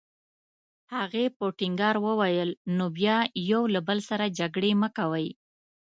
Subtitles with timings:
[0.95, 3.17] هغې په ټینګار وویل: نو بیا
[3.51, 5.27] یو له بل سره جګړې مه کوئ.